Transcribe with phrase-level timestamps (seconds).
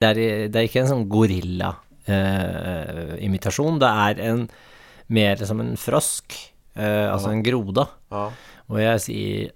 [0.00, 3.76] Det er, det er ikke en sånn gorilla-imitasjon.
[3.82, 4.48] det er en
[5.12, 6.32] mer som en frosk,
[6.72, 7.84] eh, altså en grode.
[8.08, 8.32] Ja.
[8.70, 9.52] Og jeg sier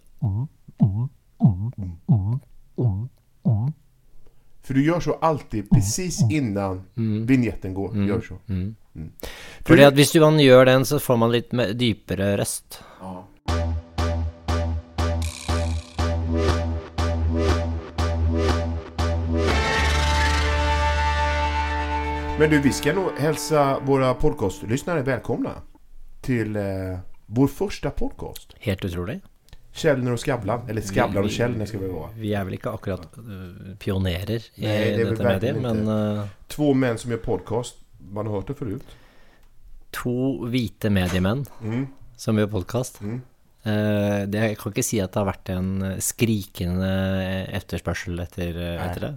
[4.64, 6.84] For du gjør så alltid precis innan
[7.28, 7.90] vignetten går.
[8.08, 8.38] Gör så.
[8.48, 8.76] Mm.
[9.64, 11.50] Fordi at hvis du man gjør den, så får man litt
[11.80, 12.80] dypere røst.
[13.00, 13.24] Ja.
[22.38, 25.50] Men du, vi ska nog hälsa våra podcastlyssnare välkomna
[26.20, 26.62] till eh,
[27.26, 28.54] vår första podcast.
[28.60, 29.20] Helt utrolig.
[29.74, 30.68] Kjellner og Skavlan.
[30.70, 32.10] Eller Skavlan og Kjellner skal vi være.
[32.18, 35.80] Vi er vel ikke akkurat uh, pionerer i Nei, det er vel dette mediet, men
[35.90, 37.80] uh, Två män som gör podcast.
[38.12, 38.96] Man har hørt det förut.
[39.90, 41.86] to hvite mediemenn Mm.
[42.16, 43.00] som gjør podkast.
[43.00, 43.20] Mm.
[44.30, 46.88] det, jeg kan ikke si at det har vært en øh, skrikende
[47.54, 49.12] etterspørsel etter, etter det.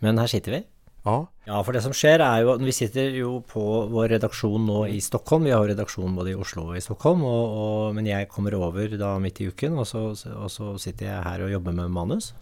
[0.00, 0.60] Men her sitter vi.
[1.04, 1.16] Ja.
[1.44, 4.86] Ja, for det som skjer er jo at Vi sitter jo på vår redaksjon nå
[4.88, 5.44] i Stockholm.
[5.44, 7.24] Vi har jo redaksjon både i Oslo og i Stockholm.
[7.28, 11.10] Og, og, men jeg kommer over da midt i uken, og så, og så sitter
[11.10, 12.32] jeg her og jobber med manus.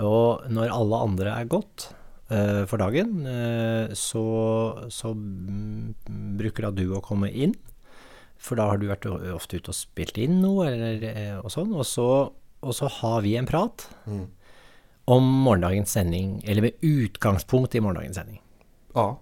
[0.00, 1.90] Og når alle andre er gått
[2.32, 4.24] uh, for dagen, uh, så,
[4.88, 5.92] så mm,
[6.40, 7.52] bruker da du å komme inn.
[8.40, 9.04] For da har du vært
[9.36, 11.74] ofte ute og spilt inn noe, eller, eh, og sånn.
[11.76, 12.06] Og så,
[12.64, 13.84] og så har vi en prat
[15.10, 18.40] om morgendagens sending, eller med utgangspunkt i morgendagens sending.
[18.94, 19.20] ja.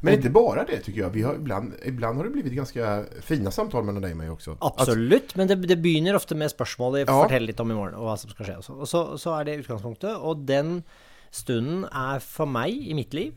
[0.00, 1.10] Men inte bara det tycker jag.
[1.10, 4.56] Vi har ibland, ibland har det blivit ganska fina samtal mellan dig och mig också.
[4.60, 7.22] Absolutt, men det, det begynner ofte med spørsmålet Ja.
[7.24, 8.56] 'fortell litt om i morgen', og hva som skal skje.
[8.56, 10.82] Og så, og så, så er det utgangspunktet, og den
[11.30, 13.32] stunden er for meg i mitt liv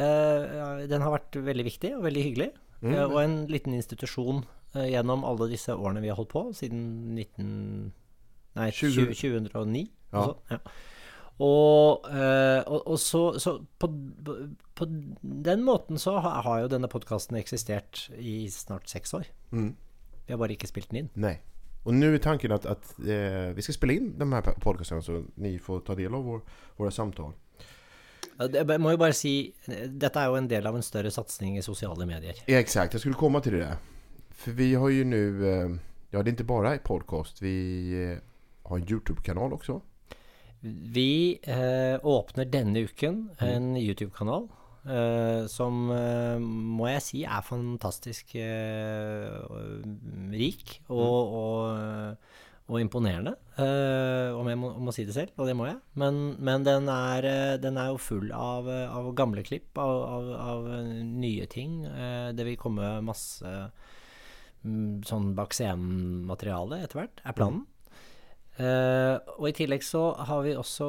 [0.00, 2.50] uh, Den har vært veldig viktig og veldig hyggelig,
[2.82, 4.44] Uh, og en liten institusjon
[4.76, 7.92] uh, gjennom alle disse årene vi har holdt på, siden 19...
[8.54, 9.82] Nei, 20 20, 2009.
[10.12, 10.18] Ja.
[10.18, 10.58] og så, ja.
[11.38, 13.88] Og, eh, og, og så, så på,
[14.74, 14.86] på
[15.22, 19.28] den måten så har, har jo denne podkasten eksistert i snart seks år.
[19.54, 19.76] Mm.
[20.26, 21.12] Vi har bare ikke spilt den inn.
[21.14, 21.36] Nei.
[21.86, 25.22] Og nå er tanken at, at eh, vi skal spille inn de her podkastene, så
[25.40, 26.42] ni får ta del av vår,
[26.80, 27.36] våre samtaler.
[28.38, 31.62] Jeg må jo bare si Dette er jo en del av en større satsing i
[31.64, 32.38] sosiale medier.
[32.46, 33.72] Ja, exakt, Jeg skulle komme til det
[34.30, 35.74] For vi har jo nå eh,
[36.14, 37.54] ja det er ikke bare en podcast, vi
[37.92, 38.20] eh,
[38.64, 39.80] har en YouTube-kanal också.
[40.62, 44.48] Vi eh, åpner denne uken en YouTube-kanal
[44.90, 49.28] eh, som eh, må jeg si er fantastisk eh,
[50.34, 52.18] rik og, og,
[52.66, 53.36] og imponerende.
[53.54, 55.78] Eh, om jeg må, må si det selv, og det må jeg.
[56.00, 60.02] Men, men den, er, eh, den er jo full av, eh, av gamle klipp, av,
[60.18, 60.68] av, av
[61.06, 61.84] nye ting.
[61.86, 63.46] Eh, det vil komme masse
[64.66, 67.66] mm, sånn bak scenen-materiale etter hvert, er planen.
[68.58, 70.88] Eh, og i tillegg så har vi også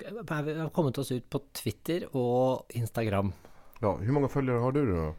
[0.00, 3.32] vi- har kommet oss ut på Twitter og Instagram.
[3.82, 5.12] Ja, Hvor mange følgere har du da?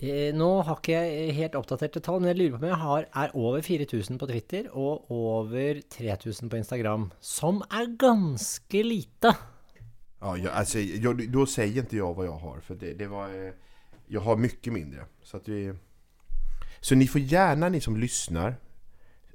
[0.00, 3.06] Eh, nå har ikke jeg helt oppdaterte tall, men jeg lurer på om jeg har,
[3.14, 7.10] er over 4000 på Twitter og over 3000 på Instagram.
[7.20, 9.34] Som er ganske lite.
[10.22, 13.28] Ja, jeg, altså, jeg, da sier ikke jeg hva jeg har for det, det var,
[14.10, 15.04] Jeg har mye mindre.
[15.22, 15.72] Så, vi,
[16.82, 18.56] så ni får gjerne, ni som lyssnar,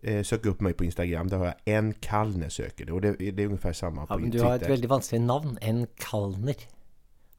[0.05, 1.29] eh, söka opp meg på Instagram.
[1.29, 4.29] Da har jeg en Kalner det och det, det er ungefär samma Ja, på men
[4.31, 5.57] du har et veldig vanskelig navn.
[5.61, 6.55] En Kalner.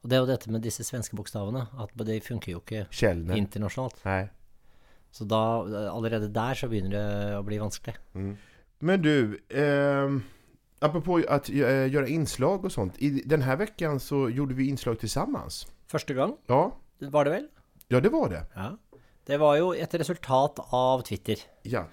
[0.03, 1.67] Og det er jo dette med disse svenske bokstavene.
[1.79, 3.37] At det funker jo ikke Kjellene.
[3.37, 4.05] internasjonalt.
[4.05, 4.29] Nei.
[5.11, 5.41] Så da,
[5.91, 7.95] allerede der så begynner det å bli vanskelig.
[8.79, 10.19] Men du, eh,
[10.79, 12.97] apropå att eh, innslag og och sånt.
[12.97, 15.67] I denne här veckan så gjorde vi innslag tillsammans.
[15.87, 17.47] Første gang Ja, var det vel?
[17.87, 18.45] ja det var det.
[18.55, 18.77] Ja.
[19.27, 21.35] Det var jo et resultat av Twitter.
[21.63, 21.85] Ja.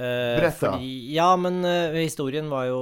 [0.00, 0.72] Eh, Berätta.
[0.72, 2.80] Fordi, ja, men eh, historien var jo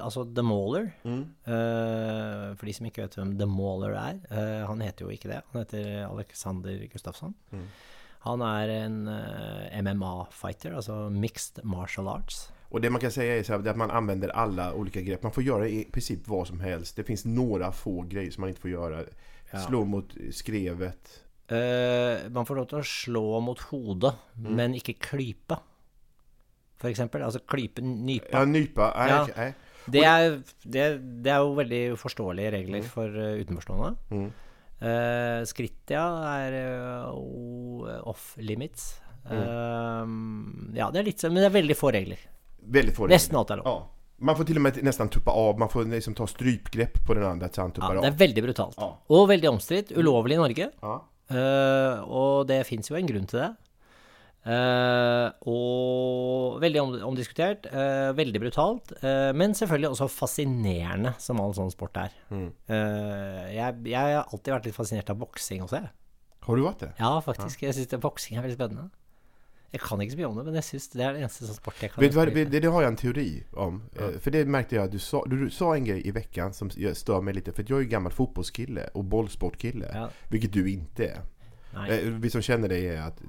[0.00, 0.92] Altså The Mauler.
[1.04, 4.20] eh, for de som ikke vet hvem The Mauler er.
[4.66, 5.42] han heter jo ikke det.
[5.52, 7.34] Han heter Alexander Gustafsson.
[8.22, 9.08] Han er en
[9.84, 12.50] MMA-fighter, altså mixed martial arts.
[12.70, 15.22] Och det man kan säga är så här, att man använder alla olika grepp.
[15.22, 16.96] Man får göra i princip vad som helst.
[16.96, 19.04] Det finns några få grejer som man inte får göra.
[19.68, 21.22] Slå mot skrevet.
[21.52, 25.58] Uh, man får lov til å slå mot hodet, men ikke klype.
[26.82, 27.22] For eksempel.
[27.22, 28.32] Altså klype, nype.
[28.32, 28.90] Ja, nypa.
[28.96, 29.20] Nej, Ja.
[29.28, 29.52] okej.
[29.92, 30.82] Det er, det,
[31.24, 33.96] det er jo veldig forståelige regler for uh, utenforstående.
[34.14, 34.28] Mm.
[34.82, 36.04] Uh, skritt, ja,
[36.38, 36.54] er
[37.10, 38.92] uh, off limits.
[39.30, 40.06] Eh,
[40.74, 42.22] ja, det er litt sånn, men det er veldig få regler.
[42.62, 43.16] Veldig få regler.
[43.16, 43.68] Nesten alt er lov.
[43.70, 44.18] Ja.
[44.22, 45.56] Man får til og med nesten tuppa av.
[45.58, 47.50] Man får liksom ta strypgrepp på den andre.
[47.50, 47.66] Ja,
[47.98, 48.78] det er veldig brutalt.
[48.78, 48.92] Ja.
[49.14, 49.90] Og veldig omstridt.
[49.98, 50.68] Ulovlig i Norge.
[50.82, 50.98] Ja.
[51.32, 53.50] Uh, og det fins jo en grunn til det.
[54.42, 61.54] Eh, og veldig om, omdiskutert, uh, veldig brutalt, uh, men selvfølgelig også fascinerende, som all
[61.54, 62.16] sånn sport er.
[62.32, 65.92] Eh, jeg, jeg har alltid vært litt fascinert av boksing også, jeg.
[66.42, 66.90] Har du vært det?
[66.98, 67.62] Ja, faktisk.
[67.62, 68.90] Jeg syns boksing er veldig spennende.
[69.72, 71.56] Jeg kan ikke så mye om det, men jeg syns det er det eneste sånn
[71.56, 72.02] sport jeg kan.
[72.02, 73.28] Vet hva, det, det har jeg en teori
[73.62, 73.78] om.
[73.94, 76.50] Eh, For det merket jeg at du sa, du, du sa en grej i uka
[76.52, 77.48] som stør meg litt.
[77.54, 79.88] For jeg er jo gammel fotballkille og bollsportkille.
[79.94, 80.10] Ja.
[80.34, 81.22] Vilket du ikke är.
[81.74, 83.22] Eh, vi som känner dig är att,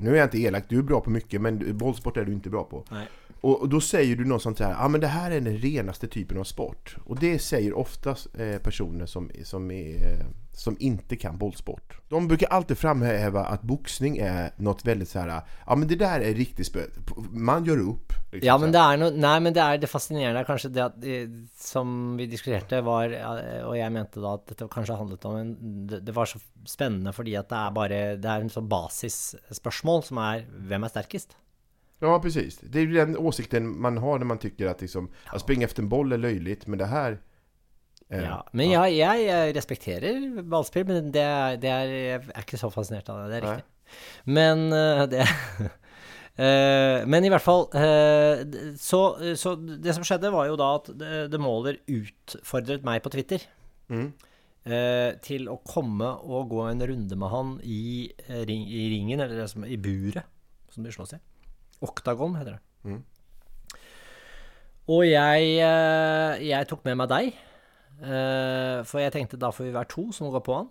[0.00, 2.50] nu är jag inte elak, du är bra på mycket men bollsport är du inte
[2.50, 2.84] bra på.
[2.90, 3.06] Nei.
[3.40, 5.58] Och, och då säger du något sånt här, ja ah, men det här är den
[5.58, 6.96] renaste typen av sport.
[7.04, 12.00] Och det säger oftast eh, personer som, som, är, eh, som inte kan bollsport.
[12.08, 16.20] De brukar alltid framhäva att boxning är något väldigt så här, ja men det där
[16.20, 16.80] är riktigt spö,
[17.30, 18.12] man gör upp.
[18.32, 21.04] liksom Ja, men det er noe nej men det är det fascinerende kanske det att,
[21.04, 25.36] eh, Som vi diskuterade var och Og jeg mente da at dette kanskje handlet om
[25.36, 28.68] en Det, det var så spennende fordi att det er bara, Det är en sån
[28.68, 31.36] basisspørsmål som er Hvem er sterkest?
[32.00, 32.58] Ja, precis.
[32.62, 35.82] Det är ju den åsikten man har när man tycker att liksom, att springa efter
[35.82, 37.18] en boll är löjligt, men det här...
[38.08, 41.26] eh, Ja, men jeg, jeg, jeg respekterer ballspill, men det,
[41.60, 43.28] det er, jeg er ikke så fascinert av det.
[43.30, 43.52] Det er Nei.
[43.58, 43.66] riktig.
[44.24, 45.20] Men eh, det
[46.40, 48.44] eh, Men i hvert fall eh,
[48.80, 49.02] så,
[49.36, 53.48] så det som skjedde, var jo da at The måler Mauler utfordret meg på Twitter
[53.90, 54.12] Mm.
[55.26, 58.06] til å komme og gå en runde med han i
[58.46, 60.22] ringen, eller i buret,
[60.70, 61.18] som de slåss i.
[61.84, 62.62] Oktagon heter det.
[62.84, 63.00] Mm.
[64.90, 67.32] Og jeg, eh, jeg tok med meg deg,
[68.02, 70.70] eh, for jeg tenkte da får vi være to som går på han.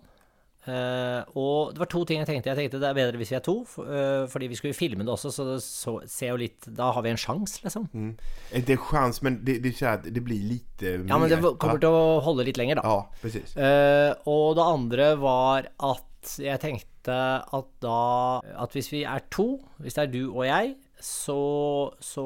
[0.68, 2.50] Eh, og det var to ting jeg tenkte.
[2.50, 5.32] Jeg tenkte det er bedre hvis vi er to, fordi vi skulle filme det også,
[5.32, 7.88] så det så, ser jo litt Da har vi en sjanse, liksom.
[7.94, 8.12] Mm.
[8.60, 9.72] Inte en sjans men det, det,
[10.12, 12.92] det blir lite Ja, men det kommer til å holde litt lenger, da.
[12.92, 14.14] Ja.
[14.28, 16.86] Og det andre var at jeg tenkte
[17.40, 17.98] at da
[18.60, 20.74] At hvis vi er to, hvis det er du og jeg,
[21.04, 21.36] så,
[22.00, 22.24] så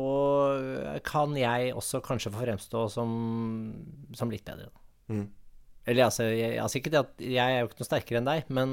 [1.05, 3.15] kan jeg også kanskje få fremstå som,
[4.17, 4.71] som litt bedre.
[5.09, 5.27] Mm.
[5.87, 8.47] Eller altså, jeg, altså ikke det at jeg er jo ikke noe sterkere enn deg,
[8.57, 8.71] men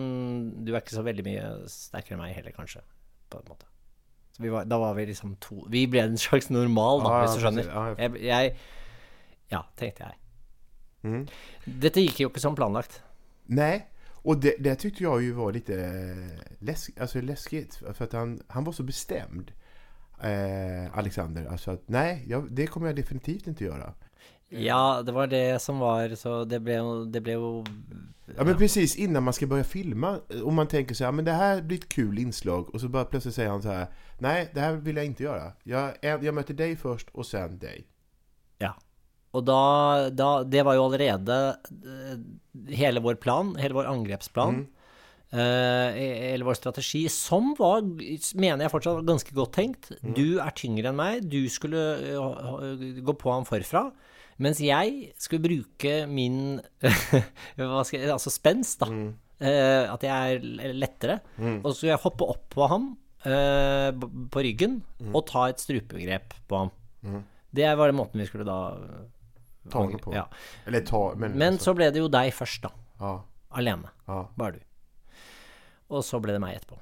[0.65, 2.81] du er ikke så veldig mye sterkere enn meg heller, kanskje.
[3.31, 3.68] På en måte.
[4.31, 7.21] Så vi var, da var vi liksom to Vi ble en slags normal, da, ja,
[7.25, 7.68] hvis du skjønner.
[7.68, 8.00] precis.
[8.00, 8.56] Jeg- Jeg, jeg
[9.51, 10.15] Ja, tenkte jeg.
[11.04, 11.27] Mm.
[11.83, 13.01] Dette gikk jo ikke som planlagt.
[13.51, 13.88] Nej,
[14.24, 15.75] och det, det tyckte jag ju var lite
[16.59, 17.75] läsk, alltså läskigt.
[17.94, 19.51] För att han, han var så bestämd.
[20.23, 21.45] Eh, Alexander.
[21.45, 23.94] Alltså att nej, jag, det kommer jag definitivt inte göra.
[24.50, 27.63] Ja, det var det som var Så det ble det ble jo
[28.38, 31.31] Ja men precis innan man ska börja filma och man tänker så här, men det
[31.31, 33.88] här blir ett kul inslag och så bara plötsligt säger han så här,
[34.19, 35.51] nej det här vill jag inte göra.
[35.63, 37.88] Jag, jag möter dig först och sen dig.
[38.57, 38.75] Ja.
[39.31, 42.18] Og da, da Det var jo allerede eh,
[42.75, 44.56] hele vår plan, hele vår angrepsplan.
[44.56, 44.65] eh,
[45.31, 49.92] eller vår strategi, som var, mener jeg fortsatt, ganske godt tenkt.
[50.04, 53.86] Du er tyngre enn meg, du skulle eh, gå på ham forfra.
[54.42, 58.89] Mens jeg skulle bruke min jeg, Altså spenst, da.
[59.42, 60.44] Eh, at jeg er
[60.74, 60.75] lettere.
[60.81, 61.19] lettere.
[61.62, 62.89] Og så skulle jeg hoppe opp på ham
[63.25, 63.89] eh,
[64.33, 64.80] på ryggen
[65.12, 67.22] og ta et strupegrep på ham.
[67.51, 68.60] Det var den måten vi skulle da
[69.69, 70.10] Ta ham på.
[70.10, 70.18] altså.
[70.18, 70.25] Ja.
[70.66, 71.36] Eller ta, men...
[71.38, 72.72] Men så ble det jo deg først, da.
[73.00, 73.19] Ah.
[73.60, 73.92] Alene.
[74.10, 74.25] Ah.
[74.38, 74.63] Bare du.
[75.92, 76.80] Og så ble det meg etterpå.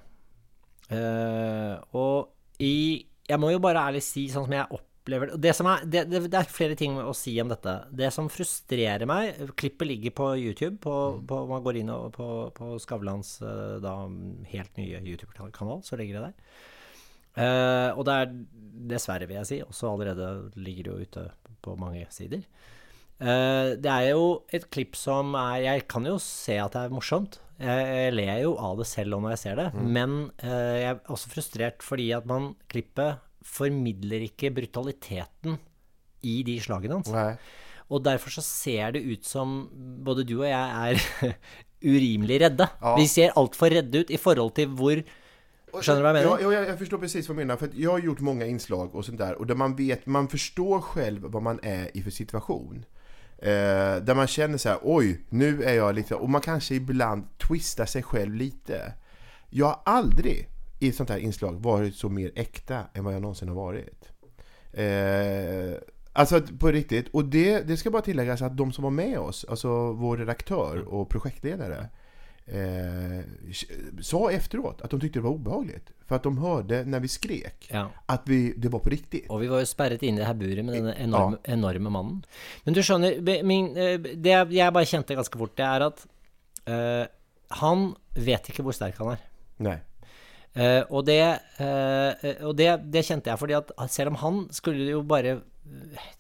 [0.90, 5.52] Uh, og i Jeg må jo bare ærlig si, sånn som jeg opplever det, det,
[5.54, 7.76] som er, det, det, det er flere ting å si om dette.
[7.94, 10.80] Det som frustrerer meg Klippet ligger på YouTube.
[10.82, 10.96] På,
[11.30, 13.94] på, man går inn og, på, på Skavlans eh, da,
[14.50, 16.58] helt nye YouTube-kanal, så ligger det der.
[17.40, 18.32] Uh, og det er
[18.90, 21.26] dessverre, vil jeg si, også allerede ligger det jo ute
[21.64, 22.42] på mange sider.
[23.22, 24.26] Uh, det er jo
[24.56, 27.40] et klipp som er Jeg kan jo se at det er morsomt.
[27.60, 30.92] Jeg, jeg ler jo av det selv om når jeg ser det, men eh, jeg
[30.94, 35.58] er også frustrert fordi at man klippet formidler ikke brutaliteten
[36.24, 37.12] i de slagene hans.
[37.12, 37.34] Nei.
[37.90, 39.64] Og derfor så ser det ut som
[40.06, 41.34] både du og jeg er
[41.94, 42.68] urimelig redde.
[42.82, 42.94] Ja.
[43.00, 45.04] Vi ser altfor redde ut i forhold til hvor
[45.70, 46.42] Skjønner du hva jeg mener?
[46.42, 47.56] Ja, ja, jeg forstår förstår precis vad du mener.
[47.56, 49.36] För jeg jag har gjort många inslag och sånt där.
[49.36, 52.86] Och där man vet, man förstår själv vad man är i för situation.
[53.42, 56.16] Eh, där man känner så här, oj, nu är jag lite...
[56.16, 58.94] Och man kanske ibland twistar sig själv lite.
[59.50, 63.22] Jag har aldrig i ett sånt här inslag varit så mer äkta än vad jag
[63.22, 64.12] någonsin har varit.
[64.74, 65.82] Eh,
[66.14, 67.08] alltså på riktigt.
[67.08, 70.78] Och det, det ska bara tilläggas att de som var med oss, alltså vår redaktör
[70.78, 71.90] och projektledare,
[72.52, 73.24] eh,
[74.02, 75.92] sa efteråt att de tyckte det var obehagligt.
[76.08, 77.90] För att de hörde när vi skrek Ja.
[78.06, 79.30] att vi, det var på riktigt.
[79.30, 82.24] Og vi var jo sperret inne i det her buret med denne enorme, enorme mannen.
[82.66, 86.06] Men du skjønner, min, eh, det jeg bare kjente ganske fort, det er at
[86.70, 87.06] uh,
[87.62, 89.24] han vet ikke hvor sterk han er.
[89.60, 89.78] Nei.
[90.58, 91.22] Uh, og det,
[91.62, 95.40] uh, og det, det kjente jeg fordi at selv om han skulle jo bare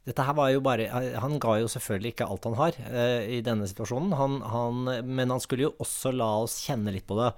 [0.08, 0.88] dette her var jo bare
[1.22, 5.34] Han ga jo selvfølgelig ikke alt han har eh, i denne situasjonen, han, han, men
[5.34, 7.32] han skulle jo også la oss kjenne litt på det.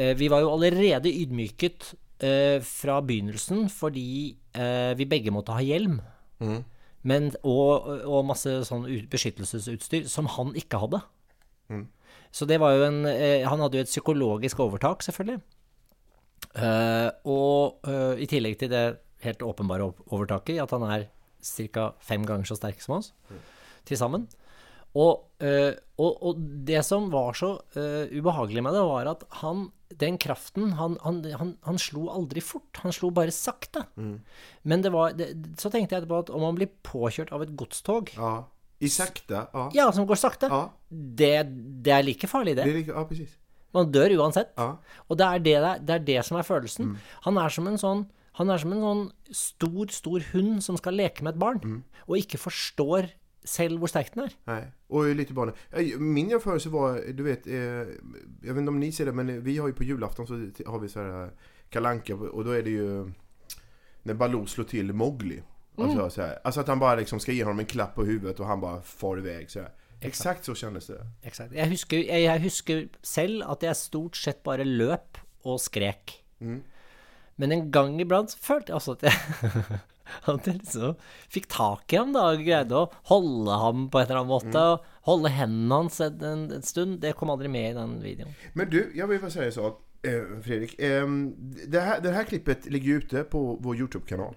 [0.00, 1.92] Eh, vi var jo allerede ydmyket
[2.24, 4.06] eh, fra begynnelsen fordi
[4.56, 6.00] eh, vi begge måtte ha hjelm.
[6.42, 6.62] Mm.
[7.04, 11.02] Men, og, og masse sånn beskyttelsesutstyr som han ikke hadde.
[11.72, 11.86] Mm.
[12.34, 15.42] Så det var jo en eh, Han hadde jo et psykologisk overtak, selvfølgelig.
[16.54, 17.86] Eh, og
[18.20, 18.84] i tillegg til det
[19.24, 21.06] helt åpenbare overtaket at han er
[21.44, 21.92] ca.
[22.00, 23.12] fem ganger så sterk som oss
[23.84, 24.26] til sammen.
[24.94, 29.64] Og, eh, og, og det som var så eh, ubehagelig med det, var at han
[29.94, 33.84] Den kraften han, han, han, han slo aldri fort, han slo bare sakte.
[34.64, 35.28] Men det var det,
[35.60, 38.44] Så tenkte jeg etterpå at om han blir påkjørt av et godstog, Ja.
[38.82, 39.44] I sakte?
[39.54, 39.68] ja.
[39.72, 41.30] ja, som går sakte, Ja, det,
[41.86, 42.74] det er like farlig, det det.
[42.74, 43.36] like, ja precis.
[43.74, 44.50] Man dør uansett.
[44.58, 44.76] Ja.
[45.08, 45.54] Og det er det,
[45.86, 46.96] det er det som er følelsen.
[47.26, 50.96] Han er som en sånn han er som en sånn stor, stor hund som skal
[50.98, 53.12] leke med et barn, og ikke forstår
[53.44, 54.34] selv hvor sterk den er.
[54.48, 54.62] Nei.
[54.88, 55.52] Og lite barn.
[55.70, 56.00] barnet.
[56.00, 57.52] Min jämförelse var, du vet, eh,
[58.42, 60.34] Jeg vet ikke om ni ser det, men vi har jo på julafton så
[60.66, 61.30] har vi så här
[61.70, 63.10] kalanka og da er det jo
[64.04, 65.42] Når Baloo slår til Mowgli.
[65.78, 66.00] Mm.
[66.00, 68.60] Altså, altså, at han bare liksom skal gi ham en klapp på huvudet og han
[68.60, 71.00] bare far det Så Eksakt Exakt så kjennes det.
[71.22, 71.52] Exakt.
[71.52, 76.24] Jeg husker, jeg, jeg husker selv at jeg stort sett bare løp og skrek.
[77.36, 79.62] Men en gang iblant så følte jeg også at jeg,
[80.34, 80.96] at jeg liksom
[81.32, 84.66] fikk tak i ham da, og greide å holde ham på et eller annet måte.
[84.74, 87.00] og Holde hendene hans en, en, en stund.
[87.02, 88.36] Det kom aldri med i den videoen.
[88.54, 89.82] Men du, jeg vil bare si en sak.
[90.04, 91.04] Eh, Fredrik, eh,
[91.64, 94.34] det, her, det her klippet ligger ute på vår YouTube-kanal.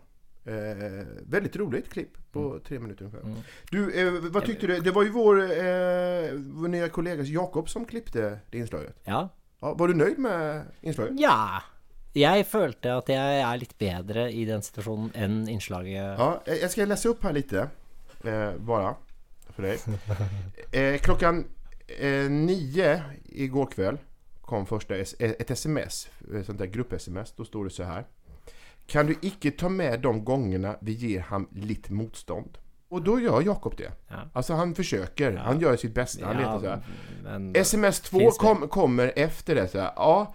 [0.48, 3.44] Eh, väldigt roligt klipp på tre minuter ungefär.
[3.72, 4.80] Du, eh, vad tyckte du?
[4.80, 8.96] Det var ju vår, eh, vår nya kollega Jakob som klippte det inslaget.
[9.04, 9.30] Ja.
[9.60, 11.20] Ja, var du nöjd med inslaget?
[11.20, 11.62] ja.
[12.17, 16.89] Jeg følte at jeg er litt bedre i den situasjonen enn innslaget Ja, jeg skal
[16.89, 17.69] lese opp her litt, lite.
[18.25, 18.95] Eh, bare,
[19.55, 19.79] for deg.
[20.74, 21.43] Eh, klokken
[22.00, 22.95] eh, nio
[23.53, 23.97] går kveld
[24.47, 26.07] kom första s- eh, ett sms.
[26.33, 27.33] et sånt där grupp-sms.
[27.38, 28.05] Då står det så här.
[28.88, 32.57] Kan du ikke ta med de gångerna vi gir ham litt motstånd?
[32.89, 33.91] Og da gjør Jakob det.
[34.07, 34.21] Ja.
[34.33, 35.36] Altså han försöker.
[35.38, 36.25] Han gjør sitt beste.
[36.25, 36.83] Han letar så här.
[37.24, 39.67] men Sms 2 kom, kommer efter det.
[39.67, 39.91] Så här.
[39.95, 40.33] Ja,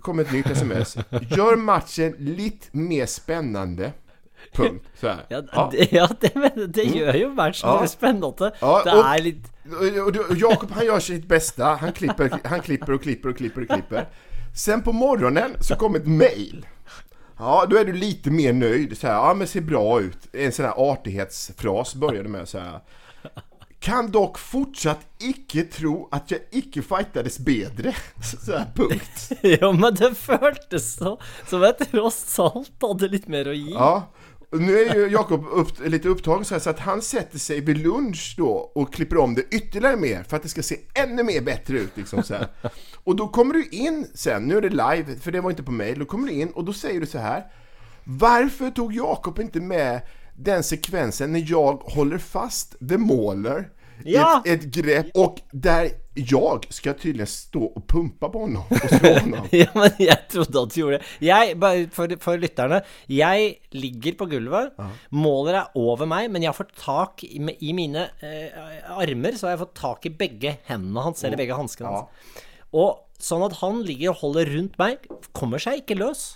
[0.00, 0.96] kommer ett nytt sms.
[1.36, 3.92] Gör matchen lite mer spännande.
[4.52, 4.84] Punkt.
[5.00, 5.26] Så här.
[5.28, 5.68] ja, Ja.
[5.72, 7.80] det, ja, det, men det gjør jo matchen Ja.
[7.82, 8.52] litt spennende.
[8.60, 8.90] Ja, det
[9.70, 11.64] Och, och, och Jakob han gör sitt bästa.
[11.64, 14.08] Han klipper, han klipper och klipper och klipper och klipper.
[14.56, 16.66] Sen på morgonen så kom ett mail.
[17.38, 18.98] Ja, då är du lite mer nöjd.
[18.98, 20.18] Så här, ja men ser bra ut.
[20.32, 22.80] En sån här artighetsfras började med så här.
[23.82, 27.94] Kan dock fortsatt ikke tro at jeg ikke fightades bedre.
[28.22, 29.32] Så här, punkt.
[29.42, 31.16] ja, men det føltes så
[31.50, 33.72] som jeg tross alt hadde litt mer å gi.
[33.74, 33.94] Ja.
[34.52, 38.50] Nå Nu jo Jakob upp, litt opptatt, så, att han setter seg ved lunsj då
[38.74, 41.96] og klipper om det ytterligere mer for at det skal se enda mer bättre ut.
[41.96, 42.48] Liksom, så här.
[43.04, 45.72] Och då kommer du inn sen, nå er det live, for det var ikke på
[45.72, 47.48] mail, då kommer du inn, og da sier du så her
[48.04, 50.00] Hvorfor tog Jakob ikke med
[50.44, 53.68] den sekvensen när jag håller fast The Mauler
[54.04, 54.42] Ja!
[54.46, 59.12] ett, ett grepp och där jag ska tydligen stå och pumpa på honom och slå
[59.20, 59.46] honom.
[59.50, 61.06] Ja, men jeg trodde at du gjorde det.
[61.24, 64.74] Jeg, bare for, for lytterne, jeg ligger på gulvet.
[65.08, 69.48] Måler er over meg, men jeg har fått tak i, i mine eh, armer, så
[69.48, 72.44] har jeg fått tak i begge hendene hans, eller begge hanskene hans.
[72.76, 76.34] Og sånn at han ligger og holder rundt meg, kommer seg ikke løs.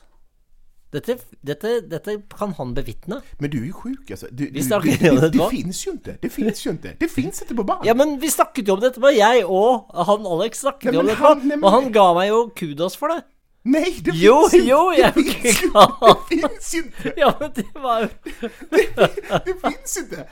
[0.95, 3.19] Dette, dette, dette kan han bevitne.
[3.43, 4.29] Men du er jo sjuk altså.
[4.31, 6.15] Du, du, snackar det, det, det, fins jo ikke.
[6.23, 6.93] Det fins jo ikke.
[7.01, 7.85] Det fins ikke på banen.
[7.89, 11.17] Ja, men vi snakket jo om dette, jeg og han Alex snakket jo om det
[11.17, 13.25] dette, han- nei, men- og han ga meg jo kudos for det.
[13.67, 14.63] Nei, det Jo, ikke!
[14.63, 16.95] jo, jeg det finns ju kan.
[17.03, 17.15] Det.
[17.19, 17.51] Ja, men
[17.83, 18.09] var jo
[18.71, 18.85] Det,
[19.49, 20.27] det finns inte.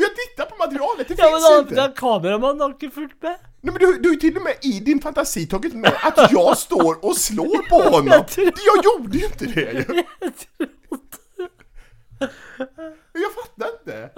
[0.00, 1.08] Vi har titta på materialet.
[1.12, 1.44] Det Ja, men
[1.90, 1.96] ikke!
[2.00, 3.36] kameramannen har ikke fulgt med.
[3.62, 6.32] Nej, men du, du är ju till och med i din fantasi tagit med att
[6.32, 8.24] jag står och slår på honom.
[8.36, 10.02] Jag gjorde ju inte det ju.
[13.12, 14.10] Jag fattar inte.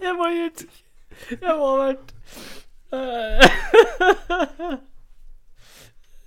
[0.00, 0.64] Jeg var helt
[1.40, 2.14] Jeg var vært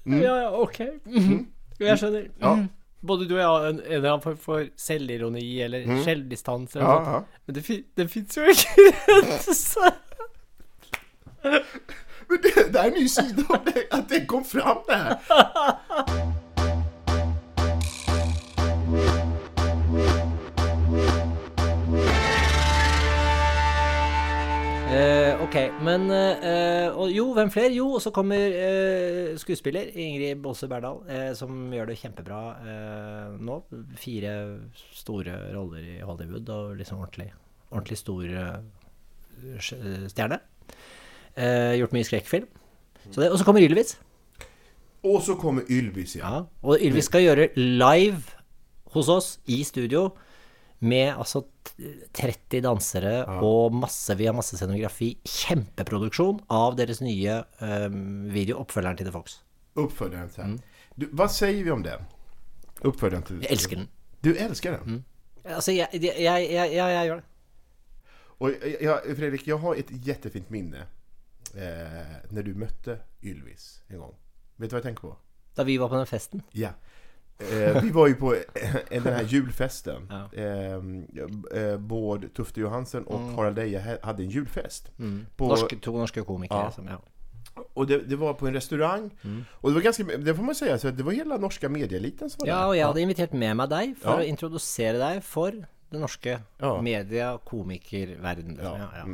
[0.05, 0.21] Mm.
[0.23, 0.79] Ja, ja, ok.
[1.05, 1.47] Mhm.
[1.79, 2.23] Jeg skjønner.
[2.41, 2.55] Ja.
[2.55, 2.69] Mhm.
[3.05, 6.79] Både du og jeg har en, en eller annen form for selvironi eller selvdistanse.
[6.79, 7.21] eller Ja, ja.
[7.45, 7.63] Men det,
[7.97, 8.67] det fins jo ikke
[9.53, 9.91] Så-
[12.29, 15.17] Men det, det er en ny side av det, at det kom fram det här.
[24.91, 27.71] Eh, ok, Men eh, Og jo, hvem flere?
[27.71, 33.37] Jo, og så kommer eh, skuespiller Ingrid Bolse Berdal, eh, som gjør det kjempebra eh,
[33.39, 33.61] nå.
[34.01, 34.33] Fire
[34.99, 37.29] store roller i Hollywood, og liksom ordentlig,
[37.71, 38.35] ordentlig stor
[39.63, 40.41] stjerne.
[41.35, 42.47] Eh, gjort mye skrekkfilm.
[43.11, 43.95] Og så kommer Ylvis.
[45.07, 46.27] Og så kommer Ylvis ja.
[46.27, 48.21] Ja, og Ylvis skal gjøre live
[48.93, 50.11] hos oss i studio
[50.81, 51.43] med altså
[52.17, 53.13] 30 dansere
[53.45, 55.13] og masse, vi har masse scenografi.
[55.25, 59.39] Kjempeproduksjon av deres nye um, video, oppfølgeren til The Fox.
[59.79, 60.55] Oppfølgeren til mm.
[60.99, 62.05] du, Hva sier vi om den?
[62.81, 63.91] Oppfølgeren til Jeg elsker den.
[64.21, 65.03] Du elsker den?
[65.45, 67.27] Altså, jeg, jeg, jeg, jeg, gjør det.
[68.41, 68.57] Og
[69.17, 70.89] Fredrik, jeg har et kjempefint minne
[71.55, 74.15] eh, Når du møtte Ylvis en gang.
[74.57, 75.15] Vet du hva jeg tenker på?
[75.57, 76.41] Da vi var på den festen.
[76.53, 76.71] Ja.
[77.39, 80.07] Eh, vi var jo på eh, den här julfesten.
[80.09, 80.29] Ja.
[80.33, 80.75] Eh,
[81.61, 84.91] eh, både Tufte Johansen och Harald Eje hadde hade en julfest.
[85.35, 86.71] På, Norske, to norske komikere Ja.
[86.71, 87.01] som ja.
[87.73, 89.09] Och det, det var på en restaurang.
[89.61, 92.39] Og det var ganska, det får man säga, så det var hela norska medieeliten som
[92.39, 92.67] var ja, där.
[92.67, 94.19] og jeg hadde invitert med meg deg for Ja.
[94.19, 95.51] å introdusere deg for
[95.91, 96.81] den norske Ja.
[96.81, 98.59] media- komikerverdenen.
[98.63, 98.77] Ja.
[98.77, 99.05] Ja, ja.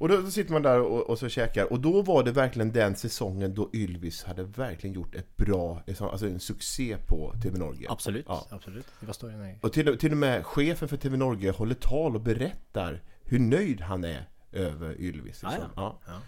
[0.00, 2.72] Och då, då sitter man där och, och så käkar och då var det verkligen
[2.72, 7.86] den säsongen då Ylvis hade verkligen gjort ett bra, alltså en succé på TV Norge.
[7.90, 8.46] Absolut, Ja.
[8.50, 8.86] absolut.
[9.00, 9.58] Det var storyn jeg.
[9.62, 13.80] Och till, till och med chefen för TV Norge håller tal och berättar hur nöjd
[13.80, 15.42] han är över Ylvis.
[15.42, 15.50] Liksom.
[15.76, 15.98] Ja.
[16.06, 16.20] Ja.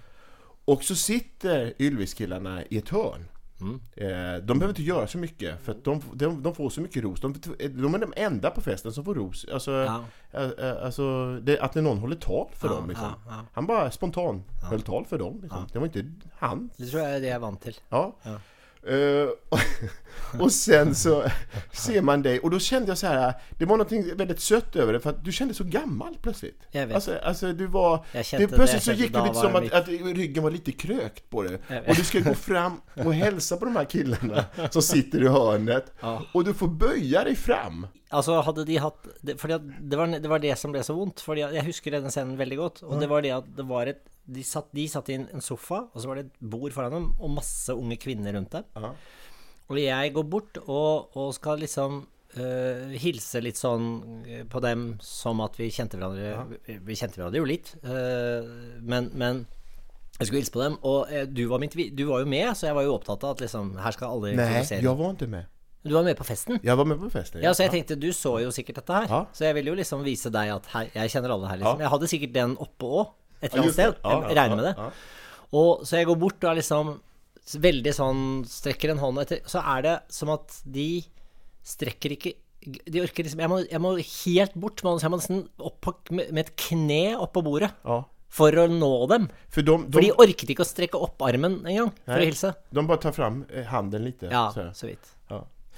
[0.65, 3.25] Och så sitter Ylvis-killarna i ett hörn.
[3.63, 3.81] Mm.
[3.97, 7.03] Eh, de behöver inte göra så mycket för att de, de, de får så mycket
[7.03, 7.21] ros.
[7.21, 9.47] De, de är de enda på festen som får ros.
[9.53, 10.05] Alltså, Ja.
[10.33, 12.89] eh, eh, alltså det, att någon håller tal för Ja, dem.
[12.89, 13.09] Liksom.
[13.27, 13.35] ja.
[13.53, 15.39] Han bara spontan höll tal för dem.
[15.43, 15.67] Liksom.
[15.73, 16.05] Det var inte
[16.39, 16.71] han.
[16.77, 17.79] Det tror jeg er det jeg er vant til.
[17.91, 18.13] Ja.
[18.87, 18.93] Ja.
[18.93, 19.29] Eh,
[20.41, 21.25] och sen så
[21.73, 24.93] ser man dig och då kände jag så här, det var något väldigt sött över
[24.93, 26.61] det för att du kände så gammal plötsligt.
[26.71, 26.95] Jag vet.
[26.95, 29.55] Alltså, alltså du var, Jag kände det, plötsligt det, så jag gick det lite som
[29.55, 31.59] att, att ryggen var lite krökt på det.
[31.69, 31.89] Jag.
[31.89, 35.93] Och du ska gå fram och hälsa på de här killarna som sitter i hörnet.
[36.01, 36.23] Ja.
[36.33, 37.87] Och du får böja dig fram.
[38.13, 41.23] Altså, hadde de hatt det, fordi det, var, det var det som ble så vondt.
[41.25, 42.83] Fordi Jeg husker denne scenen veldig godt.
[42.85, 45.81] Og det var det at det var et De satt, de satt i en, sofa,
[45.91, 48.69] og så var det et bord foran dem, og masse unge kvinner rundt dem.
[48.77, 48.93] Ja.
[49.73, 51.97] Og jeg går bort og, og skal liksom
[52.37, 53.89] uh, hilse litt sånn
[54.23, 58.47] øh, på dem som at vi kjente hverandre vi, vi kjente hverandre jo litt, uh,
[58.79, 59.43] men, men
[60.21, 60.79] jeg skulle hilse på dem.
[60.87, 63.43] Og du var, mitt, du var jo med, så jeg var jo opptatt av at
[63.43, 65.51] liksom Her skal alle Nei, jeg var ikke med.
[65.83, 66.61] Du var med på festen?
[66.63, 67.43] Jeg var med på festen.
[67.43, 69.09] Ja, så jeg tenkte, du så jo sikkert dette her.
[69.11, 69.21] Ja.
[69.35, 71.81] Så jeg ville jo liksom vise deg at her, jeg kjenner alle her, liksom.
[71.83, 73.09] Jeg hadde sikkert den oppe òg,
[73.43, 73.97] et eller annet sted.
[74.05, 74.91] Jeg regner med det.
[75.59, 76.93] Og så jeg går bort og er liksom
[77.59, 81.03] veldig sånn Strekker en hånd etter Så er det som at de
[81.67, 82.31] strekker ikke
[82.87, 84.79] De orker liksom Jeg må, jeg må helt bort.
[84.85, 87.99] Jeg må nesten opp på, med, med et kne oppå bordet Ja.
[88.33, 89.27] for å nå dem.
[89.53, 92.29] For de, For de, de orket ikke å strekke opp armen engang for Nei, å
[92.31, 92.55] hilse.
[92.73, 94.23] de bare tar fram eh, handen litt.
[94.31, 95.11] Ja, så så vidt.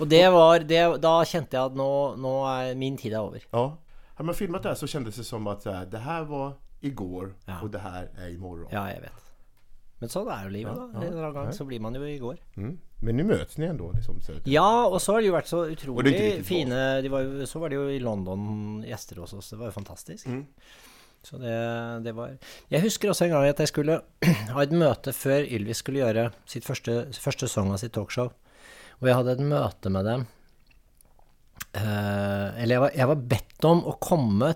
[0.00, 3.44] Og det var det, Da kjente jeg at nå, nå er min tid er over.
[3.52, 3.66] Ja.
[4.14, 7.60] Har man filmet det her så kjentes det som at det her var igår Ja.
[7.62, 8.68] og det her er i imorgon.
[8.72, 9.20] Ja, jeg vet.
[10.00, 10.84] Men sånn er jo livet, da.
[11.00, 12.38] En eller annen gang så blir man jo i går.
[12.60, 12.74] Mm.
[13.04, 13.92] Men nu möts ni ändå.
[13.94, 14.20] Liksom.
[14.44, 17.76] Ja, og så har det jo vært så utrolig fine var jo, Så var det
[17.76, 19.50] jo i London gjester hos oss.
[19.50, 20.26] Det var jo fantastisk.
[20.26, 20.46] Mm.
[21.24, 21.56] Så det,
[22.04, 22.34] det var
[22.70, 24.00] Jeg husker også en gang at jeg skulle
[24.54, 28.32] ha et møte før Ylvis skulle gjøre sitt første, første sesong av sitt talkshow.
[29.00, 30.26] Og jeg hadde et møte med dem.
[31.74, 34.54] Eh, eller jeg var, jeg var bedt om å komme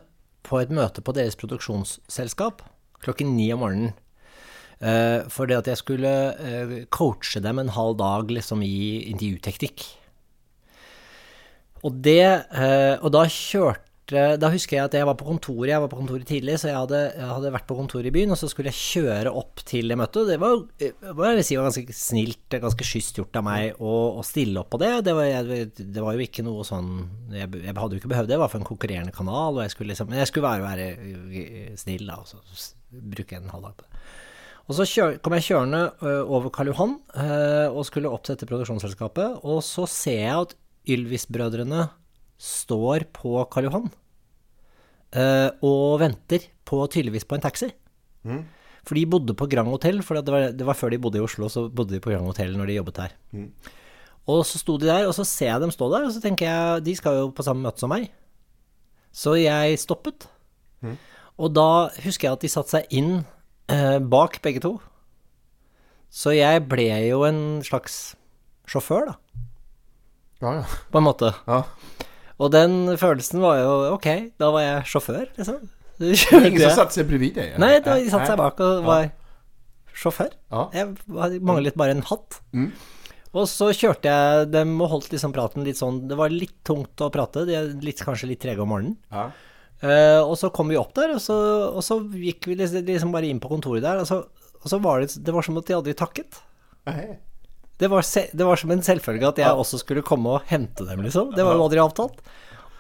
[0.48, 2.62] på et møte på deres produksjonsselskap
[3.05, 3.94] klokken ni om morgenen.
[4.79, 9.87] Eh, for det at jeg skulle eh, coache dem en halv dag liksom i intervjuteknikk.
[11.87, 15.68] Og det eh, Og da kjørte Da husker jeg at jeg var på kontoret.
[15.68, 18.31] Jeg var på kontoret tidlig, så jeg hadde, jeg hadde vært på kontoret i byen,
[18.33, 20.31] og så skulle jeg kjøre opp til det møtet.
[20.31, 20.94] Det var, eh,
[21.37, 24.81] jeg si, var ganske snilt, ganske skyst gjort av meg å, å stille opp på
[24.81, 24.94] det.
[25.05, 26.88] Det var, jeg, det var jo ikke noe sånn
[27.35, 29.92] Jeg, jeg hadde jo ikke behøvd det, det var for en konkurrerende kanal, og skulle
[29.92, 32.73] liksom Men jeg skulle være, være snill, da, og så
[33.12, 34.03] bruke en halv dag på det.
[34.68, 35.85] Og så kjør, kom jeg kjørende
[36.29, 36.99] over Karl Johan
[37.73, 40.53] og skulle opp til dette produksjonsselskapet, og så ser jeg at
[40.92, 41.87] Ylvis-brødrene
[42.38, 43.88] står på Karl Johan
[45.14, 45.24] ø,
[45.66, 47.70] og venter på tydeligvis på en taxi.
[48.88, 51.24] For de bodde på Grand Hotel, for det var, det var før de bodde i
[51.24, 53.14] Oslo, så bodde de på Grand Hotel når de jobbet her.
[54.29, 56.46] Og så sto de der, og så ser jeg dem stå der, og så tenker
[56.48, 58.11] jeg de skal jo på samme møte som meg.
[59.12, 60.29] Så jeg stoppet.
[61.38, 63.12] Og da husker jeg at de satte seg inn
[63.72, 64.74] eh, bak begge to.
[66.12, 68.14] Så jeg ble jo en slags
[68.68, 69.16] sjåfør, da,
[70.44, 70.64] Ja, ja.
[70.92, 71.33] på en måte.
[71.48, 71.62] ja.
[72.38, 75.64] Og den følelsen var jo ok, da var jeg sjåfør, liksom.
[75.98, 77.57] Ingen som satte seg bredvid deg?
[77.59, 79.09] Nei, de satte seg bak og var
[79.98, 80.31] sjåfør.
[80.77, 82.38] Jeg manglet bare en hatt.
[82.55, 82.70] Mm.
[83.37, 87.03] Og så kjørte jeg dem og holdt liksom praten litt sånn Det var litt tungt
[87.05, 88.96] å prate, de er litt, kanskje litt trege om morgenen.
[89.12, 89.29] Ja.
[89.79, 91.37] Uh, og så kom vi opp der, og så,
[91.68, 94.24] og så gikk vi liksom, liksom bare inn på kontoret der, og så,
[94.59, 96.40] og så var det Det var som at de aldri takket.
[96.88, 97.18] Nej.
[97.79, 101.03] Det var, det var som en selvfølge at jeg også skulle komme og hente dem,
[101.07, 101.35] liksom.
[101.37, 102.23] Det var jo aldri avtalt.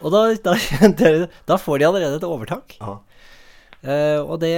[0.02, 0.54] Og da, da,
[1.50, 2.74] da får de allerede et overtak.
[2.80, 2.98] Ja.
[3.78, 4.56] Eh, og det,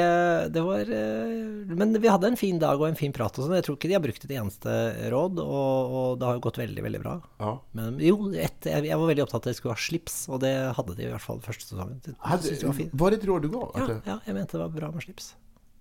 [0.48, 3.56] det var uh, Men vi hadde en fin dag og en fin prat og sånn.
[3.58, 4.76] Jeg tror ikke de har brukt et eneste
[5.12, 7.18] råd, og, og det har jo gått veldig, veldig bra.
[7.42, 7.52] Ja.
[7.76, 10.40] Men jo, et, jeg, jeg var veldig opptatt av at de skulle ha slips, og
[10.44, 12.00] det hadde de i hvert fall første sesongen.
[12.00, 13.66] Jeg det var var det et råd du ga?
[13.76, 15.34] Ja, ja, jeg mente det var bra med slips.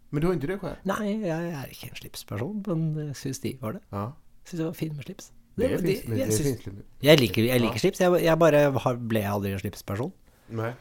[0.09, 0.85] Men du har ikke det själv?
[0.89, 3.83] Nei, jeg er ikke en slipsperson, men jeg syns de var det.
[3.93, 4.09] Ja.
[4.49, 5.31] Syns det var fint med slips.
[5.59, 6.83] Det, Det- det- jeg.
[7.03, 10.11] Jeg liker, jeg liker slips, jeg, jeg bare har, ble aldri en slipsperson.
[10.49, 10.71] Nei.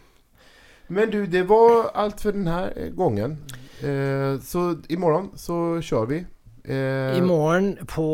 [0.89, 3.39] Men du, det var alt for denne gangen.
[3.83, 6.21] eh, så i så imorgon så kjører vi.
[6.65, 8.07] Eh, I morgen på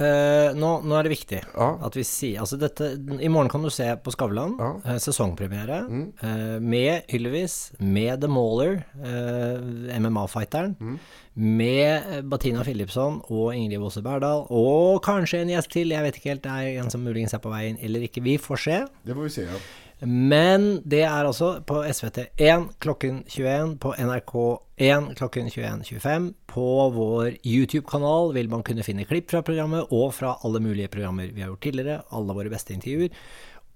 [0.00, 1.78] eh, nå, nå er det viktig Ja.
[1.84, 4.70] at vi sier Altså dette I morgen kan du se på Skavlan, Ja.
[4.84, 6.12] eh, sesongpremiere, Mm.
[6.22, 10.98] eh, med Ylvis, med The Mauler, eh, MMA-fighteren, Mm.
[11.36, 16.30] med Batina Philipsson og Ingrid Wosse Berdal, og kanskje en gjest til, jeg vet ikke
[16.32, 18.78] helt, det er en som muligens er på vei inn eller ikke, vi får se.
[19.06, 19.42] Det får vi se.
[19.42, 19.58] Ja.
[20.00, 26.28] Men det er altså på SVT1 klokken 21, på NRK1 klokken 21.25.
[26.46, 31.32] På vår YouTube-kanal vil man kunne finne klipp fra programmet, og fra alle mulige programmer
[31.34, 33.14] vi har gjort tidligere, alle våre beste intervjuer.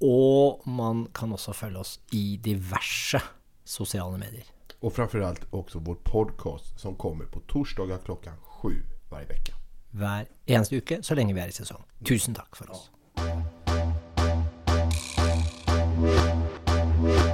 [0.03, 3.21] Og man kan også følge oss i diverse
[3.65, 4.47] sosiale medier.
[4.83, 8.79] Og framfor alt også vår podcast som kommer på torsdager klokka sju
[9.11, 9.59] hver uke.
[9.93, 11.83] Hver eneste uke så lenge vi er i sesong.
[12.07, 12.89] Tusen takk for oss.
[16.03, 17.32] Música